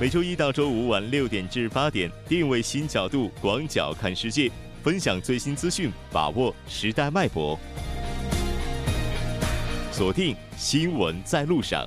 [0.00, 4.50] 每周一到周五晚六点至八点，定位新角度，广角看世界，
[4.82, 7.58] 分享最新资讯，把握时代脉搏。
[9.92, 11.86] 锁定新闻在路上。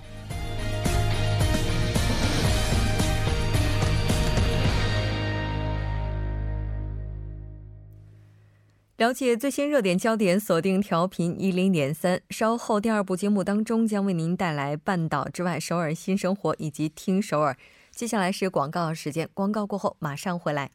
[8.98, 12.22] 了解最新热点焦点，锁定调频一零点三。
[12.30, 17.58] 稍后第二部节目当中将为您带来《半岛之外》首尔新生活以及听首尔。
[17.96, 20.72] 接下来是广告时间，广告过后马上回来。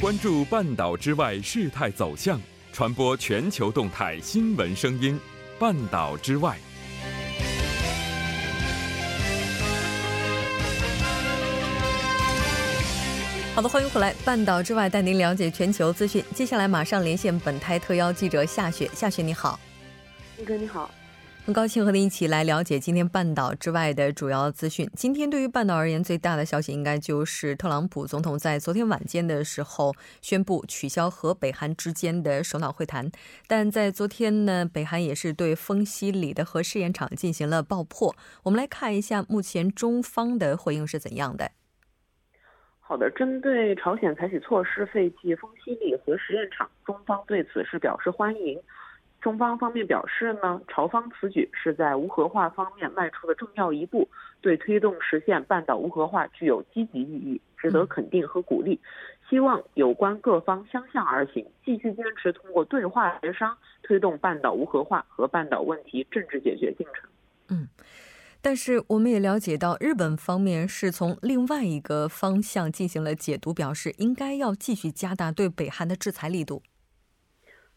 [0.00, 2.40] 关注半岛之外事态走向，
[2.72, 5.20] 传播全球动态新闻声音。
[5.58, 6.58] 半岛之外。
[13.54, 14.14] 好的，欢迎回来。
[14.24, 16.24] 半岛之外，带您了解全球资讯。
[16.34, 18.90] 接下来马上连线本台特邀记者夏雪。
[18.94, 19.60] 夏雪，你好。
[20.38, 20.90] 一哥，你好。
[21.44, 24.88] 很高兴和您一起来了解今天半岛之外的主要资讯。
[24.94, 33.10] 今天对于半岛而言，最大的消息应该就是特朗普总统在昨天晚间的时候宣布取消和北韩之间的首脑会谈。
[33.48, 38.14] 但在昨天呢，北韩也是对丰西里的核试验场进行了爆破。
[38.44, 41.50] 我们来看一下目前中方的回应是怎样的。
[42.78, 48.56] 好的，针对朝鲜采取措施废弃丰西里核试验场，中方对此是表示欢迎。
[49.22, 54.08] 中方方面表示呢，朝方此举是在无核化方面迈出的重要一步，
[54.40, 58.80] 对推动实现半岛无核化具有积极意义，值得肯定和鼓励。
[59.30, 67.08] 希望有关各方相向而行，继续坚持通过对话协商推动半岛无核化和半岛问题政治解决进程。
[67.48, 67.68] 嗯，
[68.42, 76.60] 但是我们也了解到，日本方面是从另外一个方向进行了解读，表示应该要继续加大对北韩的制裁力度。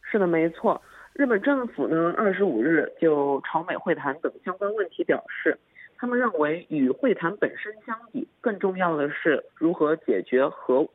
[0.02, 0.82] 是的，没错。
[1.16, 5.58] 日本政府呢，二十五日就朝美会谈等相关问题表示，
[5.96, 10.86] 他们认为与会谈本身相比，更重要的是如何解决核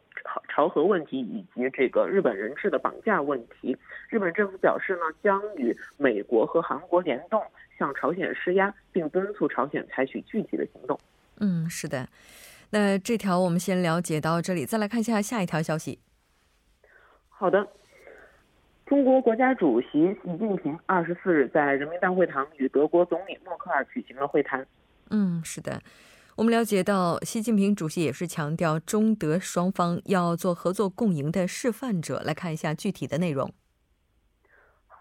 [0.47, 3.75] 朝核问题以及这个日本人质的绑架问题。
[4.11, 7.43] 日本政府表示呢，将与美国和韩国联动
[7.79, 11.01] 向朝鲜施压，并敦促朝鲜采取具体的行动。
[11.39, 12.07] 嗯，是的。
[12.73, 15.99] 那这条我们先了解到这里，再来看一下下一条消息。
[17.31, 17.67] 好的。
[18.91, 19.89] 中国国家主席
[20.21, 24.67] 习近平二十四日在人民大会堂与德国总理默克尔举行了会谈。
[25.11, 25.81] 嗯，是的，
[26.37, 32.21] 我们了解到，习近平主席也是强调中德双方要做合作共赢的示范者。
[32.25, 33.53] 来看一下具体的内容。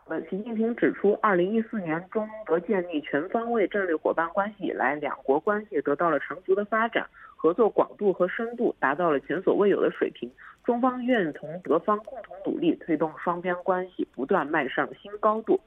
[0.06, 7.10] 呃，习近平指出，二零一四年中德建立全方位战略伙伴关系以来，两国关系得到了长足的发展，
[7.42, 10.30] 合作广度和深度达到了前所未有的水平。
[10.66, 15.58] 中方愿同德方共同努力，推动双边关系不断迈上新高度。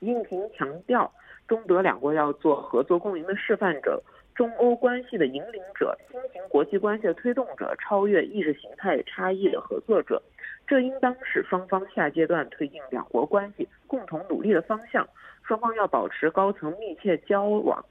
[0.00, 1.08] 习近平强调，
[1.46, 4.02] 中德两国要做合作共赢的示范者，
[4.34, 10.20] 中欧关系的引领者，新型国际关系的推动者，超越意识形态差异的合作者。
[10.66, 15.08] 这应当是双方下阶段推进两国关系共同努力的方向。
[15.46, 17.84] 双方要保持高层密切交往，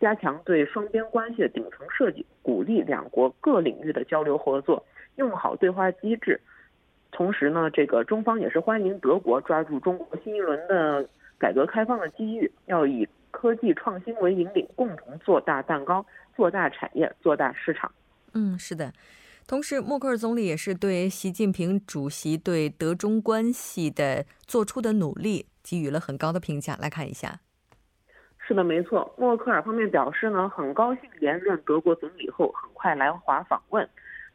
[0.00, 4.80] 加强对双边关系的顶层设计，鼓励两国各领域的交流合作。
[5.16, 6.40] 用好对话机制，
[7.10, 11.04] 同时呢，这个中方也是欢迎德国抓住中国新一轮的
[11.38, 16.06] 改革开放的机遇，要以科技创新为引领，共同做大蛋糕，
[16.36, 17.90] 做大产业，做大市场。
[18.34, 18.92] 嗯，是的。
[19.48, 26.76] 同时，默克尔总理也是对习近平主席对德中关系的做出的努力给予了很高的评价。
[26.80, 27.40] 来看一下。
[28.46, 29.12] 是的，没错。
[29.18, 33.88] 默克尔方面表示呢，很高兴连任德国总理后很快来华访问。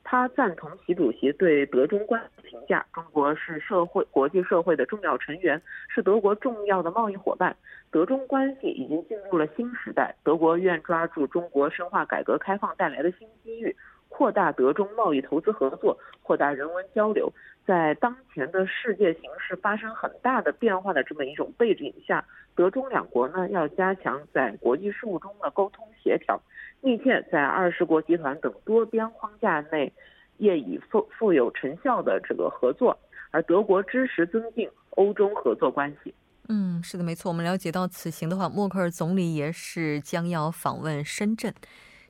[0.03, 7.55] 他赞同习主席对德中关系评价：中国是社会国际社会的重要成员，是德国重要的贸易伙伴。
[7.89, 13.73] 德中关系已经进入了新时代，德国愿抓住中国深化改革开放带来的新机遇，
[14.11, 17.31] 扩大德中贸易投资合作，扩大人文交流。
[17.65, 22.23] 在当前的世界形势发生很大的变化的这么一种背景下，
[22.53, 26.39] 德中两国呢要加强在国际事务中的沟通协调。
[26.81, 29.93] 密切在二十国集团等多边框架内，
[30.37, 32.97] 业已富富有成效的这个合作，
[33.29, 36.13] 而德国支持增进欧中合作关系。
[36.49, 37.29] 嗯，是的，没错。
[37.29, 41.53] 我们了解到此行的话，默克尔总理也是将要访问深圳。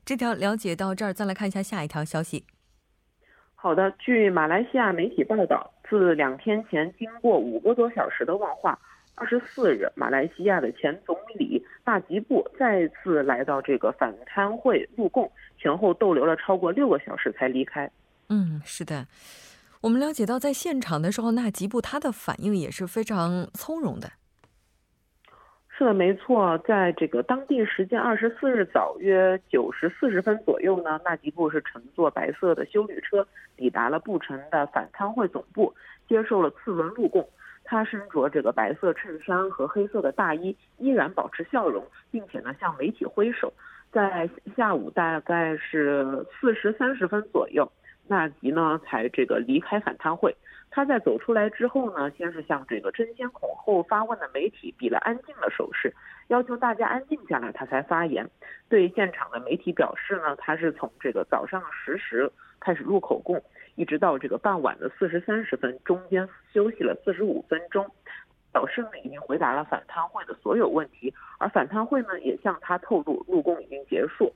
[0.04, 2.44] 这条了解到这儿，再来看一下下一条消息。
[3.54, 8.78] 好的，据马来西亚媒体报道，自两天前经过五个多小时的问话。
[9.14, 17.88] 二十四日，马来西亚的前总理纳吉布再次来到这个反贪会入贡，前后逗留了超过六个小时才离开。
[18.30, 19.06] 嗯，是的，
[19.82, 24.10] 我们了解到，在现场的时候，纳吉布他的反应也是非常从容的。
[25.76, 33.26] 是的，没错，在这个当地时间二十四日早约九时四十分左右呢，纳吉布是乘坐白色的修旅车
[33.56, 35.74] 抵达了布城的反贪会总部，
[36.06, 37.26] 接受了次轮录供。
[37.64, 43.52] 他身着这个白色衬衫和黑色的大衣，依然保持笑容，并且呢向媒体挥手。
[43.90, 47.70] 在下午大概是四时三十分左右，
[48.06, 50.36] 纳吉呢才这个离开反贪会。
[50.74, 55.94] 他在走出来之后呢，先是向这个争先恐后发问的媒体比了安静的手势，
[56.28, 58.26] 要求大家安静下来，他才发言。
[58.70, 63.40] 对现场的媒体表示呢，他是从这个早上十时开始录口供，
[63.74, 67.86] 一直到这个傍晚的四时三十分，中间休息了四十五分钟。
[68.52, 74.30] 表示呢已经回答了反贪会的所有问题，而反贪会呢也向他透露录供已经结束。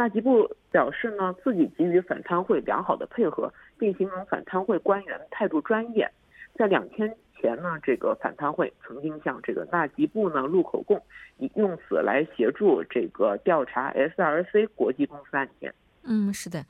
[0.00, 6.10] 纳吉布表示呢，自己给予反贪会良好的配合，并形容反贪会官员态度专业。
[6.54, 10.98] 在两天前呢，这个反贪会曾经向这个纳吉布呢录口供，
[11.36, 15.74] 以用此来协助这个调查 SRC 国际公司案件。
[16.04, 16.64] 嗯，是的。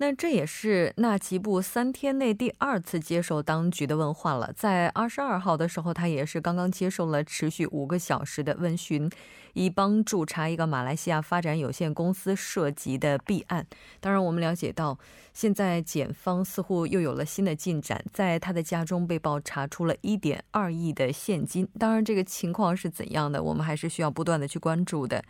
[0.00, 4.50] 那这也是纳吉布三天内第二次接受当局的问话了。
[4.56, 9.10] 在二十二号的时候，他也是刚刚接受了持续五个小时的问询，
[9.52, 13.66] 以帮助查一个马来西亚发展有限公司涉及的弊案。
[14.00, 14.98] 当然，我们了解到，
[15.34, 21.68] 现在检方似乎又有了新的进展，在他的家中被曝查出了一点二亿的现金。
[21.78, 25.22] 当然，这个情况是怎样的，我们还是需要不断的去关注的。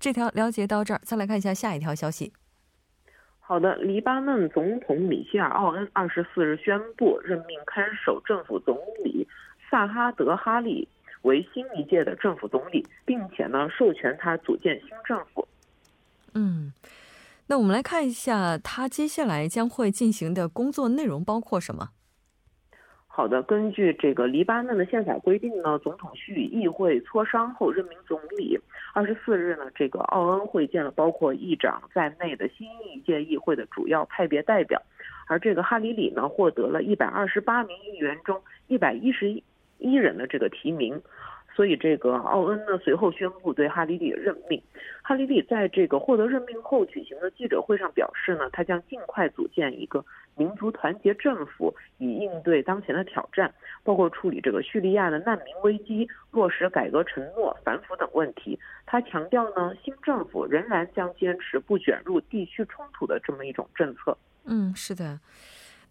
[0.00, 2.32] 这条了解到这儿，再来看一下下一条消息。
[3.48, 9.24] 好的，黎巴嫩总统米歇尔·奥恩二十四日宣布任命看守政府总理
[9.70, 10.88] 萨哈德·哈利
[11.22, 15.46] 为新一届的政府总理，并且呢授权他组建新政府。
[16.34, 16.72] 嗯，
[17.46, 21.90] 那我们来看一下他接下来将会进行的工作内容包括什么。
[23.16, 28.60] 好的，根据这个黎巴嫩的宪法规定呢，总统需与议会磋商后任命总理。
[28.92, 34.82] 二十四日呢，这个奥恩会见了包括议长在内的新一届议会的主要派别代表，
[35.28, 39.42] 而这个哈里里呢，获得了一百二十八名议员中一百一十
[39.78, 41.00] 一人的这个提名。
[41.56, 44.62] 所以，这个奥恩呢随后宣布对哈里里的任命。
[45.00, 50.04] 哈里里在这个获得任命后举行的记者会上表示呢，他将尽快组建一个
[50.36, 53.50] 民族团结政府，以应对当前的挑战，
[53.82, 58.58] 包括处理这个叙利亚的难民危机、落实改革承诺、反腐等问题。
[58.84, 64.14] 他强调呢，新政府仍然将坚持不卷入地区冲突的这么一种政策。
[64.44, 65.18] 嗯，是的。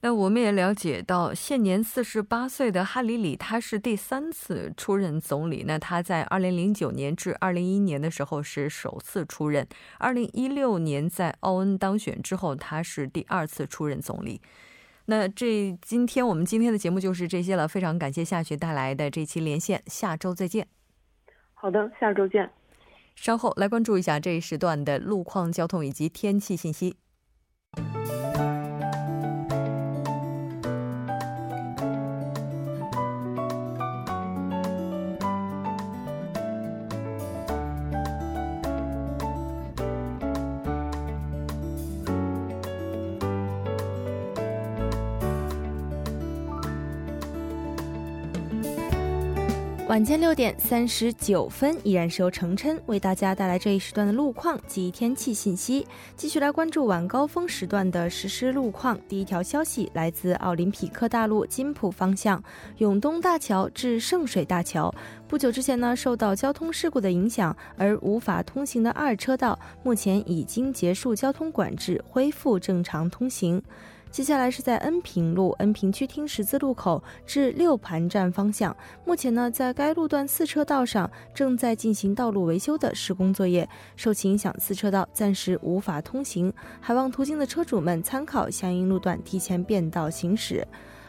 [0.06, 5.64] 那我们也了解到，现年四十八岁的哈里里，他是第三次出任总理。
[5.66, 9.68] 那他在二零零九年至二零一一年的时候是首次出任，
[9.98, 14.40] 二零一六年在奥恩当选之后，他是第二次出任总理。
[15.06, 20.68] 那这今天我们今天的节目就是这些了，非常感谢夏雪带来的这期连线，下周再见。
[21.56, 22.48] 好的，下周见。
[23.16, 26.96] 稍后来关注一下这一时段的路况、交通以及天气信息。
[49.96, 55.88] 晚间六点三十九分，依然是由程琛为大家带来这一时段的路况及天气信息。
[56.18, 59.00] 继续来关注晚高峰时段的实时路况。
[59.08, 62.44] 第一条消息来自奥林匹克大陆金浦方向
[62.80, 64.94] 永东大桥至圣水大桥，
[65.30, 73.64] 不久之前呢受到交通事故的影响而无法通行的二车道，目前已经结束交通管制，恢复正常通行。
[74.16, 83.68] 接下来是在恩平路恩平区厅十字路口至六盘站方向，目前呢，在该路段四车道上正在进行道路维修的施工作业，
[83.98, 90.66] 受其影响，四车道暂时无法通行，还望途经的车主们参考相应路段提前变道行驶。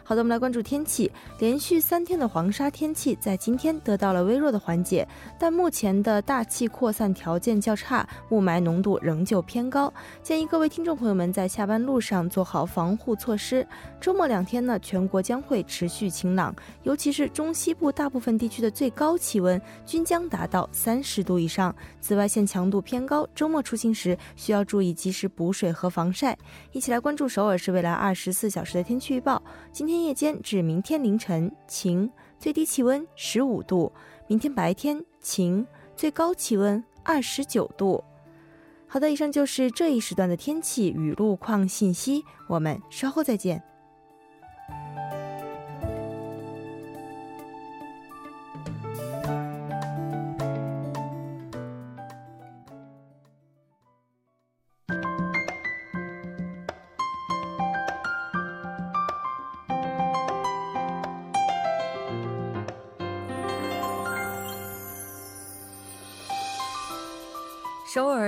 [0.09, 1.11] 好的，我们来关注天气。
[1.41, 5.05] 连续三天的黄沙天气在今天得到了微弱的缓解，
[5.37, 9.93] 但目前的大气扩散条件较差，雾霾浓度仍旧偏高。
[10.23, 13.67] 建议各位听众朋友们在下班路上做好防护措施。
[14.01, 23.29] 周末两天呢，全国将会持续晴朗，尤其是中西部大部分地区的最高气温均将达到三十度以上，紫外线强度偏高。
[23.35, 26.39] 周末出行时需要注意及时补水和防晒。
[26.71, 29.43] 一起来关注首尔市未来二十四小时的天气预报。
[29.73, 29.96] 今天。
[30.03, 33.93] 夜间至明天凌晨晴，最低气温十五度；
[34.27, 38.03] 明天白天晴，最高气温二十九度。
[38.89, 43.63] 好的，以上就是这一时段的天气与路况信息，我们稍后再见。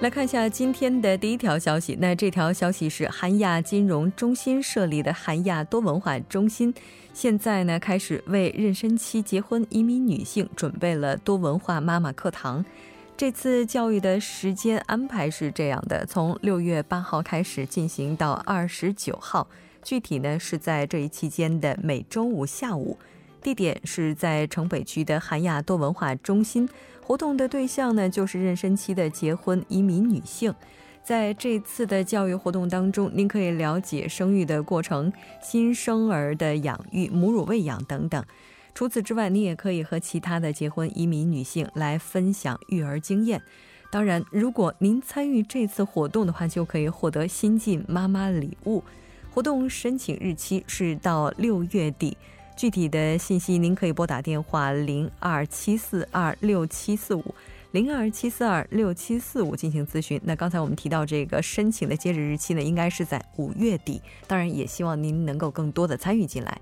[0.00, 1.94] 来看一下今天的第一条消息。
[2.00, 6.72] 那这条消息是韩亚金融中心设立的韩亚多文化中心，
[7.12, 12.64] 现在呢开始为妊娠期结婚移民女性准备了多文化妈妈课堂。
[13.14, 19.46] 这次教育的时间安排是这样的：从六月八号开始进行到二十九号，
[19.84, 22.98] 具体呢是在这一期间的每周五下午，
[23.42, 26.66] 地点是在城北区的韩亚多文化中心。
[27.10, 30.54] 活动的对象呢，就是妊娠期的结婚移民女性。
[31.02, 35.12] 在这次的教育活动当中，您可以了解生育的过程、
[35.42, 38.24] 新生儿的养育、母乳喂养等等。
[38.76, 43.42] 除此之外，你也可以和其他的结婚移民女性来分享育儿经验。
[43.90, 48.84] 当然，如果您参与这次活动的话，就可以获得新晋妈妈礼物。
[49.32, 52.16] 活动申请日期是到六月底。
[52.60, 57.34] 具体的信息，您可以拨打电话零二七四二六七四五
[57.70, 60.20] 零二七四二六七四五进行咨询。
[60.24, 64.02] 那刚才我们提到这个申请的截止日期呢，应该是在五月底。
[64.26, 66.60] 当然，也希望您能够更多的参与进来。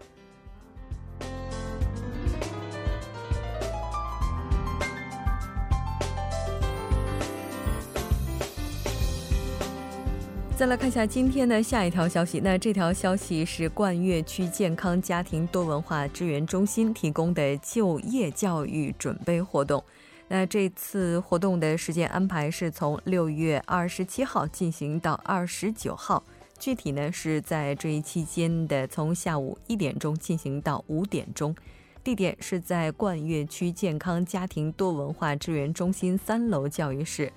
[10.59, 12.41] 再来看一下今天的下一条消息。
[12.41, 19.81] 那这条消息是冠岳区健康家庭多文化支援中心提供的就业教育准备活动。
[20.27, 26.25] 那这次活动的时间安排是从六月二十七号进行到二十九号，
[26.59, 31.55] 具体呢是在这一期间的从下午一点钟进行到五点钟，
[32.03, 37.33] 地点是在冠岳区健康家庭多文化支援中心三楼教育室。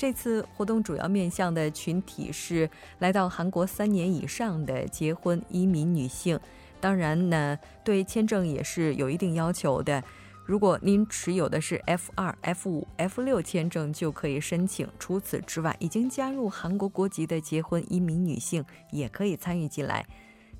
[0.00, 6.40] 这次活动主要面向的群体是来到韩国三年以上的结婚移民女性，
[6.80, 10.02] 当然呢，对签证也是有一定要求的。
[10.46, 14.88] 如果您持有的是 F 二、F 五、F 六签证，就可以申请。
[14.98, 20.06] 除此之外，已经加入韩国国籍的结婚移民女性也可以参与进来。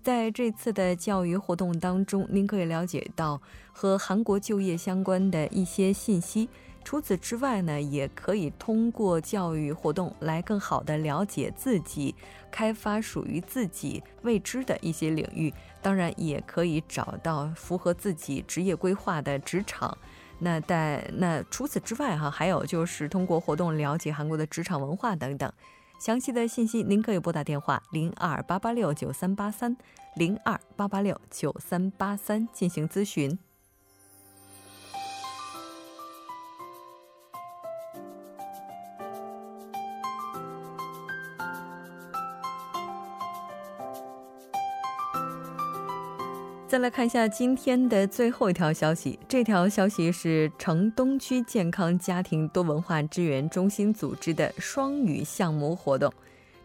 [0.02, 3.40] 在这次的教育活动当中，您可以了解到
[3.72, 6.50] 和韩国就业相关的一些信息。
[6.90, 12.12] 除此之外呢，也可以通过教育活动来更好的了解自己，
[12.50, 15.54] 开发属于自己未知的一些领域。
[15.80, 19.96] 当然，也可以找到符合自己职业规划的职场。
[20.40, 25.52] 那在那除此之外哈，还有就是通过活动了解韩国的职场文化等等。
[26.00, 29.76] 详细的信息您可以拨打电话零二八八六九三八三
[30.16, 33.38] 零二八八六九三八三进行咨询。
[46.70, 49.18] 再来看一下今天的最后一条消息。
[49.26, 56.12] 这条消息是城东区健康家庭多文化支援中心组织的双语项目活动。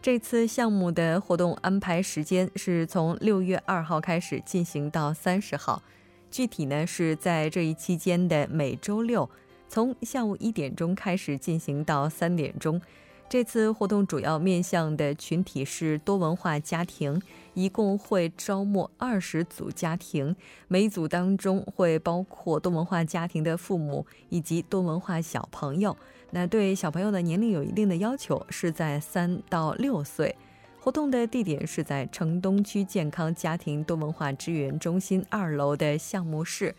[0.00, 5.82] 这次项目的活动安排时间是从六月二号开始进行到三十号，
[6.30, 9.28] 具体呢是在这一期间的每周六，
[9.68, 12.80] 从下午一点钟开始进行到三点钟。
[13.28, 17.20] 这次活动主要面向的群体是多文化家庭，
[17.54, 20.34] 一共会招募二十组家庭，
[20.68, 25.96] 每组当中会包括多文化家庭的父母以及多文化小朋友。
[26.30, 30.34] 那对小朋友的年龄有一定的要求，是在三到六岁。
[30.78, 36.72] 活动的地点是在城东区健康家庭多文化支援中心二楼的项目室。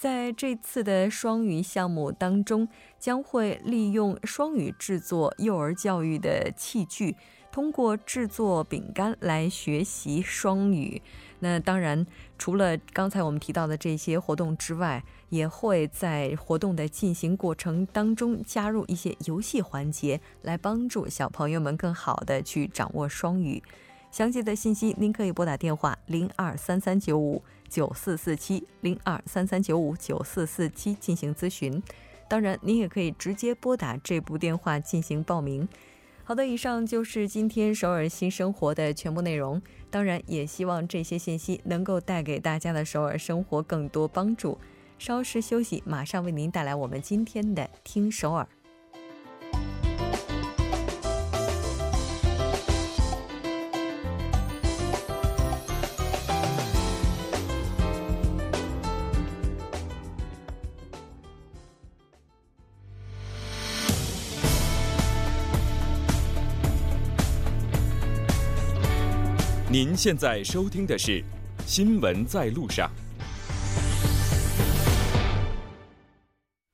[0.00, 2.66] 在这次的双语项目当中，
[2.98, 7.16] 将会利用双语制作幼儿教育的器具，
[7.52, 11.02] 通过制作饼干来学习双语。
[11.40, 12.06] 那当然，
[12.38, 23.62] 除了刚才我们提到的这些活动之外，也会在活动的进行过程当中加入一些游戏环节，来帮助小朋友们更好的去掌握双语。
[24.10, 31.82] 详细的信息，您可以拨打电话零二三三九五九四四七零二三三九五九四四七进行咨询。
[32.28, 35.66] 当然，您也可以直接拨打这部电话进行报名。
[36.24, 39.60] 好的，以上就是今天首尔新生活的全部内容。
[39.90, 44.58] 当然，也希望这些信息能够带给大家的首尔生活更多帮助。
[44.98, 48.46] 稍事休息，马上为您带来我们今天的听首尔。
[69.72, 71.12] 您现在收听的是
[71.64, 72.90] 《新闻在路上》。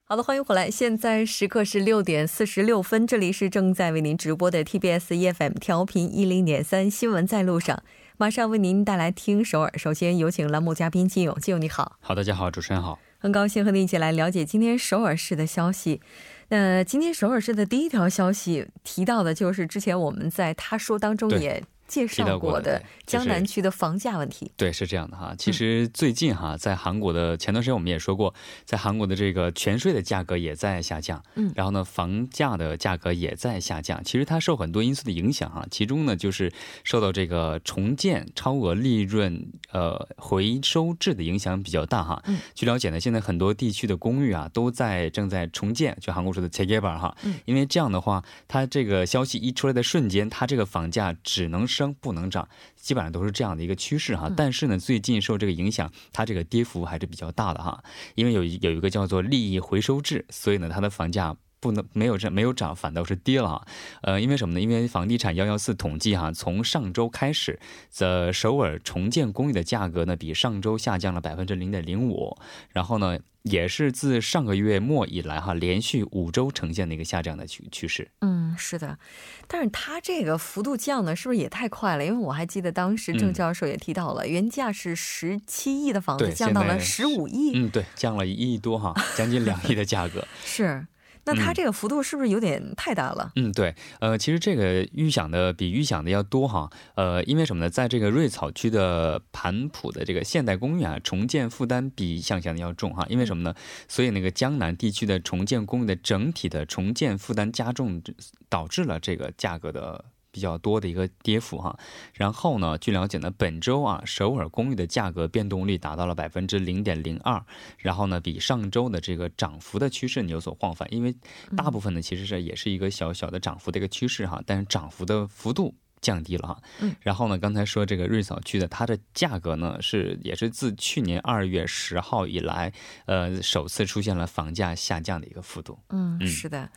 [0.07, 0.71] 好的，欢迎回来。
[0.71, 7.83] 现在时刻是六点四十六分，这里是正在为您直播的 TBS EFM 调频一零点三新闻在路上，
[8.17, 9.71] 马上为您带来听首尔。
[9.77, 11.99] 首先有请栏目嘉宾金勇，金勇你好。
[12.01, 12.99] 好，大家好，主持人好。
[13.19, 16.01] 很高兴和你一起来了解今天首尔市的消息。
[16.49, 21.63] 那今天首尔市的第一条消息提到的就是之前我们在他说当中也。
[21.87, 25.35] 介绍过的江南区的房价问题，对，是这样的哈。
[25.39, 34.03] 其实最近哈，在韩国的前段时间我们也说过，在韩国的这个全税的价格也在下降，嗯，然后呢，房价的价格也在下降。
[34.03, 36.53] 其实它受很多因素的影响啊，其中呢就是
[36.83, 42.21] 受到这个重建、超额利润、呃回收制的影响比较大哈。
[42.55, 51.76] 据了解呢，现在很多地区的公寓啊都在正在重建，就韩国说的재개발哈，因为这样的话，它这个消息一出来的瞬间，它这个房价只能是。
[51.77, 54.31] 升不能涨，基本上都是这样的一个趋势哈。
[54.35, 57.85] 但是呢，最近受这个影响，它这个跌幅还是比较大的哈。
[58.15, 63.67] 因为有有一个叫做利益回收制，所以呢，它的房价不能没有这没有涨，反倒是跌了哈。
[64.03, 64.61] 呃，因为什么呢？
[64.61, 67.59] 因为房地产幺幺四统计哈，从上周开始，
[67.91, 72.39] 在首尔重建公寓的价格呢，比上周下降了百分之零点零五，
[72.71, 73.19] 然后呢。
[73.49, 78.11] 也是自上个月末以来哈，连续五周呈现的一个下降的趋趋势。
[78.21, 78.99] 嗯，是的，
[79.47, 82.05] 但是它这个幅度降呢，是不是也太快了？
[82.05, 87.53] 因为我还记得当时郑教授也提到了，原价是十七亿的房子降到了十五亿。
[87.55, 90.27] 嗯，对，降了一亿多哈，将近两亿的价格。
[90.45, 90.85] 是。
[91.27, 93.33] 那它这个幅度是不是有点太大了？
[93.37, 97.69] 嗯，对，呃，其实这个预想的比预想的要多哈，呃，因为什么呢？
[97.69, 103.55] 在这个瑞草区的盘浦的这个现代公寓啊，重建负担比想象的要重哈，因为什么呢？
[103.89, 108.01] 所以那个江南地区的重建公寓的整体的重建负担加重，
[108.49, 110.05] 导致了这个价格的。
[110.37, 111.79] 比较多的一个跌幅哈，
[112.13, 117.43] 然后呢，据了解呢，本周啊，首尔公寓的价格变动率达到了百分之零点零二，
[117.79, 121.17] 然后呢，比上周的这个涨幅的趋势有所放缓，因为
[121.57, 125.75] 大部分呢其实是也是一个小小的涨幅的一个趋势哈，但是涨幅的幅度。
[126.01, 132.73] 降低了哈，嗯，然后呢，刚才说这个瑞草区的它的价格呢是也是自去年二月十号以来，
[133.07, 135.79] 呃，首次出现了房价下降的一个幅度。
[135.89, 136.69] 嗯，是的，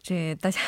[0.00, 0.60] 这大家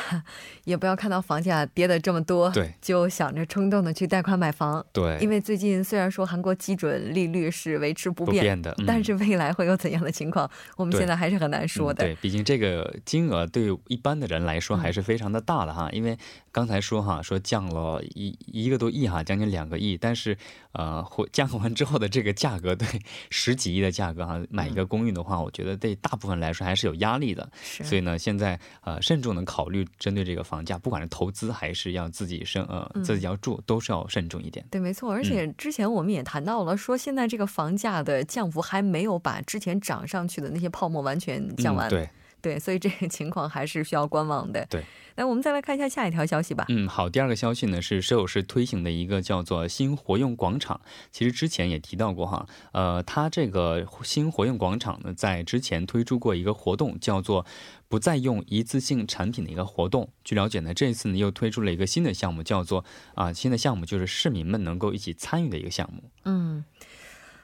[0.64, 12.04] 也不要看到房价跌的这么多，对，就想着冲动的去贷款买房，对，因为最近虽然说韩国基准利率是维持不变的，但是未来会有怎样的情况，我们现在还是很难说的。
[12.04, 16.18] 对，毕竟这个金额对一般的人来说还是非常的大的哈，因为
[16.52, 17.99] 刚才说哈说降了。
[18.02, 20.36] 一一个多亿哈，将近两个亿，但是，
[20.72, 22.86] 呃，降 完之后的这个价格，对
[23.30, 27.50] 十几亿的价格哈，买一个公寓的话，我觉得对大部分来说还是有压力的。
[27.62, 34.64] 所以呢，现在呃，慎重的考虑针对这个房价，不管是投资还是要自己生呃自己要住，都是要慎重一点。
[34.70, 35.12] 对，没错。
[35.12, 41.88] 而且之前我们也谈到了，说现在这个房价的降幅还没有把之前涨上去的那些泡沫完全降完。
[41.88, 42.08] 对。
[42.40, 44.66] 对，所以这个情况还是需要观望的。
[44.70, 44.84] 对，
[45.16, 46.64] 那我们再来看一下下一条消息吧。
[46.68, 50.80] 嗯，好，第二个消息呢是首尔市推行的一个叫做新活用广场。
[51.10, 57.44] 其实之前也提到过哈，呃，它这个新活用广场呢，在之前推出过一个活动，叫做
[57.88, 60.08] 不再用一次性产品的一个活动。
[60.24, 66.02] 据了解呢，这一次呢又推出了一个新的项目，叫做啊，新的项目就是市民们能够一起参与的一个项目。
[66.24, 66.64] 嗯。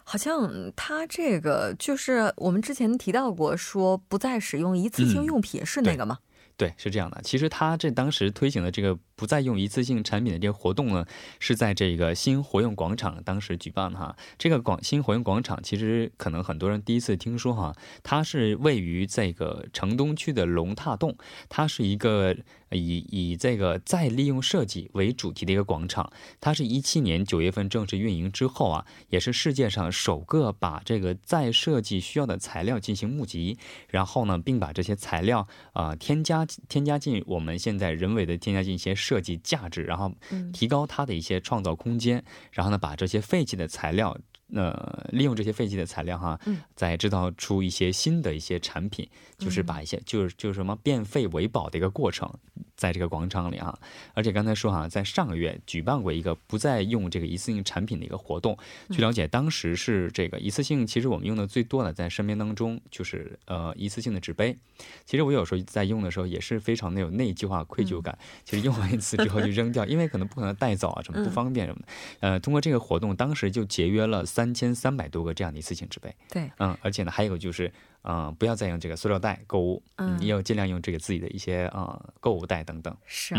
[0.09, 6.19] 好像它这个就是我们之前提到过，说不再使用一次性用品是那个吗？
[6.57, 7.21] 对，是这样的。
[7.23, 8.97] 其实它这当时推行的这个。
[9.17, 11.07] 不再用一次性产品的这个活动呢，
[11.41, 14.15] 是在这个新活用广场当时举办的哈。
[14.39, 21.17] 这个广新活用广场其实可能很多人第一次听说哈，它是位于这个城东区的龙踏洞，
[21.49, 22.37] 它是一个
[22.71, 26.13] 以以这个再利用设计为主题的一个广场。
[26.39, 33.57] 它是一七年九月份正式运营之后啊，也是世界上首个把这个再设计需要的材料进行募集，
[33.89, 38.95] 然后呢，并把这些材料啊添加添加进我们现在人为的添加进一些。
[39.07, 40.13] 设计价值，然后
[40.53, 44.17] 提高它的一些创造空间，然后呢，把这些废弃的材料。
[44.55, 46.39] 呃，利用这些废弃的材料哈，
[46.77, 49.05] 再制造出一些新的一些产品，
[49.37, 52.33] 就是把一些就是就是什么变废为宝的一个过程，
[52.77, 53.77] 在这个广场里啊。
[54.15, 58.57] 而且刚才说哈，在上个月举办过一个不再用这个一次性产品的一个活动。
[58.91, 64.57] 据了解，当时是这个一次性，其实我们用的最多的在身边当中就是呃一次性的纸杯。
[65.05, 68.17] 其实我有时候在用的时候也是非常的有内疚啊、愧疚感。
[68.45, 71.89] 其实用完一次之后就扔掉，因为可能不可能带走啊，什么不方便什么的。
[72.21, 74.25] 呃，通过这个活动，当时就节约了。
[74.37, 77.73] 三千三百多个这样的一次性纸杯，对，嗯，而且呢，还有就是，
[78.07, 82.97] 嗯，不要再用这个塑料袋购物，嗯，你要尽量用这个自己的一些呃购物袋等等。
[83.05, 83.35] 是，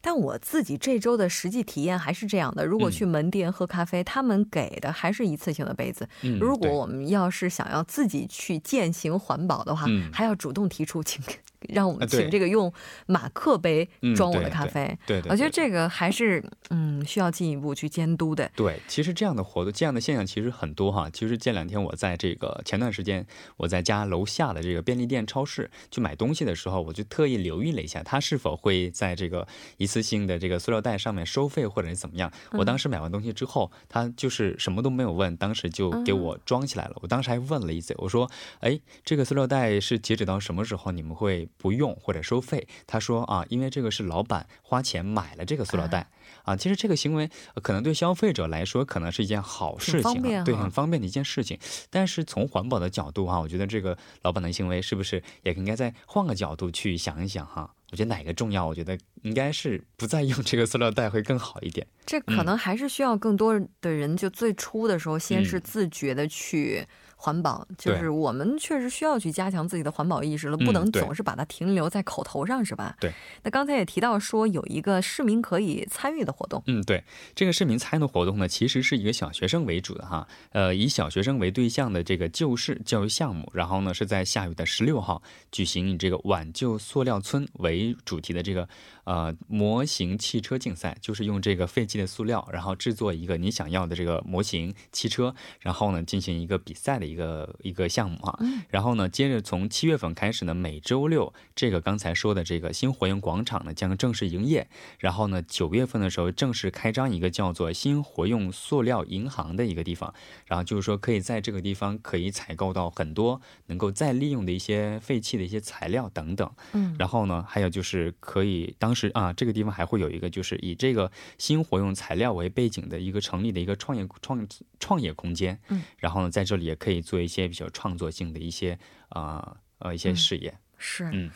[0.00, 6.08] 但我自己这周的实际体验还是这样的：如果去门店喝咖啡，他们给的还是一次性的杯子。
[6.22, 11.22] 嗯，如果我们要是想要自己去践行环保的话，还要主动提出请。
[11.68, 12.72] 让我们请这个用
[13.06, 18.50] 马克杯装我的咖啡，对对，我觉得这个还是嗯需要进一步去监督的。
[18.54, 21.08] 对，其实这样的活动、这样的现象其实很多哈。
[21.10, 29.46] 其实这两天我在这个前段时间我在家楼下的这个便利店、超市去买东西的时候，我就特意留意了一下，它是否会在这个
[29.76, 32.32] 一次性的这个塑料袋上面收费或者是怎么样。
[32.52, 36.96] 我当时买完东西之后，他就是什么都没有问，当时就给我装起来了。
[37.02, 46.10] 我当时还问了一嘴，我说：“哎，这个塑料袋是截止到什么时候你们会？”不用或者收费，他说啊，因为这个是老板花钱买了这个塑料袋
[46.44, 47.30] 啊，其实这个行为
[47.62, 51.58] 可能对消费者来说可能是一件好事情，对，很方便的一件事情。
[51.90, 57.72] 但是从环保的角度哈，我觉得这个老板的行为是不是也应该再换个角度去想一想哈？
[57.90, 58.66] 我觉得哪个重要？
[58.66, 61.86] 我觉得应该是不再用这个塑料袋会更好一点。
[62.06, 66.86] 这可能还是需要更多的人，就最初的时候先是自觉的去。
[67.22, 72.96] 环保就是我们确实需要去加强自己的环保意识了，不能总是把它停留在口头上，是吧？
[72.98, 73.12] 对。
[73.44, 76.60] 那刚才也提到说有一个市民可以参与的活动。
[76.66, 77.04] 嗯，对，
[77.36, 88.68] 这个市民参与的活动呢，其实是一个小学生为主的哈，呃，以小学生为对象的这个救市教育项目，然后呢是在下雨的十六号举行以这个挽救塑料村为主题的这个
[89.04, 97.11] 呃模型汽车竞赛，就是用这个废弃的塑料，然后制作一个你想要的这个模型汽车，然后呢进行一个比赛的。
[97.12, 98.38] 一个一个项目啊，
[98.70, 104.66] 然后呢，接着从七月份开始呢，每周六这个刚才说的这个新活用广场呢将正式营业，
[104.98, 110.12] 然后呢，九月份的时候正式开张一个叫做新活用塑料银行的一个地方，
[110.46, 124.48] 然后就是说可以在这个地方可以采购到很多能够再利用的一些废弃的一些材料等等，嗯，然后呢，还有就是可以当时啊，这个地方还会有一个就是以这个新活用材料为背景的一个成立的一个创业创
[124.80, 127.01] 创业空间，嗯，然后呢，在这里也可以。
[127.02, 131.30] 做一些比较创作性的一些啊呃一些事业是嗯。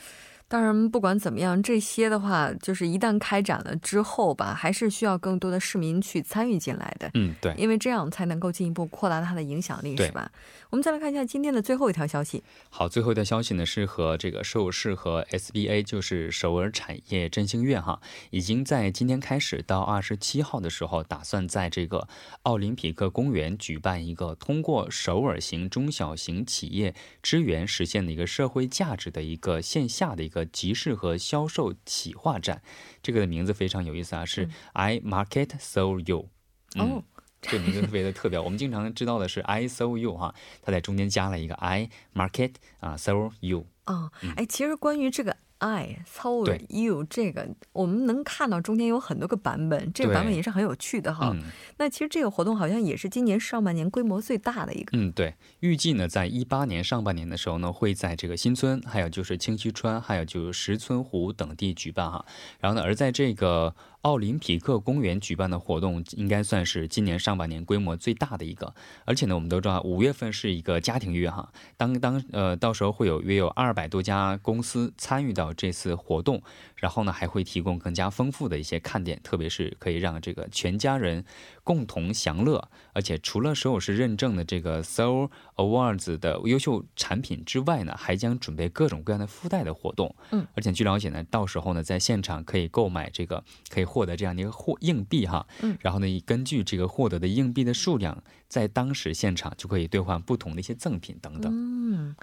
[0.49, 7.11] 当然，不管怎么样，这些的话，就是一旦开展了之后吧，还是需要更多的市民去参与进来的。
[7.15, 10.31] 嗯，对，因为这样才能够进一步扩大它的影响力，是吧？
[10.71, 12.45] 我们再来看一下今天的最后一条消息。
[12.71, 22.07] 好，最后一条消息呢是和这个首尔市和 SBA，就是首尔产业振兴院哈，已经在今天开始到二十七号的时候，打算在这个
[22.43, 30.36] 奥林匹克公园举办一个通过首尔型中小型企业支援实现的一个社会价值的一个线下的一个。
[30.37, 32.61] 个集市和销售企划站，
[33.03, 36.29] 这个的名字非常有意思啊，是 I Market Sell You。
[36.75, 37.03] 哦，
[37.41, 38.39] 这个名字特别的特别。
[38.39, 43.67] 我们经常知道的是 I Sell You 哈，它在中间加了一个 I Market 啊 Sell You。
[43.87, 45.37] 哦，哎，其实关于这个。
[45.59, 51.35] I told you 这个我们能看到中间有很多个版本，这个版本也是很有趣的哈。
[51.79, 54.97] 那其实这个活动好像也是今年上半年规模最大的一个。
[54.99, 62.25] 嗯，对，预计呢，在一八年上半年的时候呢，会在这个新村，还有就是清溪川，还有就是石村湖等地举办哈。
[62.61, 63.75] 然后呢，而在这个。
[64.03, 68.73] 奥林匹克公园举办的活动应该算是今年上半年规模最大的一个，
[69.05, 76.43] 而且呢，我们都知道五月份是一个家庭月哈，当当呃，到时候会有约有二百多家公司参与到这次活动，
[76.77, 81.25] 然后呢，还会提供更加丰富的一些看点，特别是可以让这个全家人
[81.65, 93.87] 共同享乐，而且除了所有是认证的这个 Soul Awards 的优秀产品之外呢，还将准备各种各样的附带的活动，嗯，而且据了解呢，到时候呢，在现场可以购买这个可以。
[93.87, 102.17] 获得这样的一个货硬币哈，嗯，然后呢，根据这个获得的硬币的数量，在当时现场就可以兑换不同的一些赠品等等，嗯。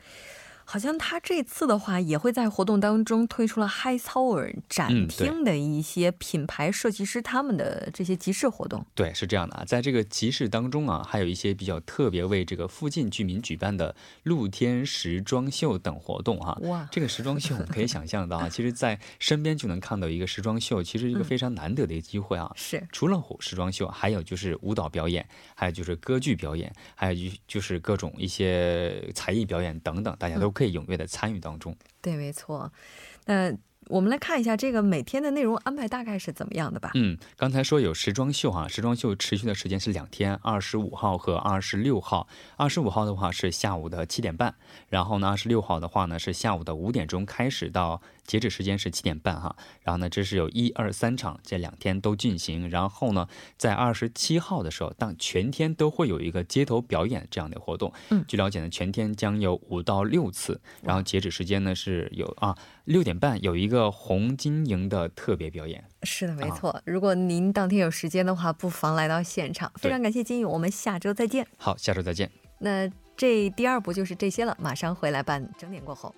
[0.65, 8.86] 好像他这次的话也会在活动当中推出了 High Tower 展厅的一些品牌设计师他们的这些集市活动。
[8.95, 16.58] 对，是这样的啊，在这个集市当中啊，还有一些比较特别为这个附近居民举办的露天时装秀等活动哈。
[16.62, 22.49] 哇，这个时装秀我们可以想象到啊， 其实在身边就能看到一个时装秀，其实一个非常难得的一个机会啊。
[22.56, 30.52] 是，除了时装秀，还有就是舞蹈表演，还有就是歌剧表演，还有就就是各种一些才艺表演等等，大家都。
[30.53, 31.75] 可以踊跃的参与当中。
[32.01, 32.71] 对，没错。
[33.25, 33.51] 那。
[33.89, 36.91] 我们来看一下这个每天的内容安排大概是怎么样的吧。
[36.93, 42.25] 嗯，刚才说有时装秀哈，时装秀持续的时间是两天，二十五号和二十六号。
[42.55, 44.55] 二十五号的话是下午的七点半，
[44.87, 49.55] 然后呢，二十六号的话呢是下午的五点钟开始到截止时间是七点半哈。
[49.81, 52.69] 然后呢，这是有一二三场，这两天都进行。
[52.69, 57.93] 然后呢，在二十七号的时候，当全天都会有一个街头表演这样的活动。
[58.09, 60.59] 嗯，据了解呢，全天将有五到六次。
[60.81, 63.93] 然后截止时间呢是有啊六点半有一个。
[64.03, 65.83] 红金营的特别表演。
[66.01, 66.81] 是的，没错。
[66.83, 69.71] 如果您当天有时间的话，不妨来到现场。
[69.75, 71.47] 非常感谢金勇，我们下周再见。
[71.57, 72.29] 好，下周再见。
[72.59, 76.13] 那这第二步就是这些了，马上回来办整点过后。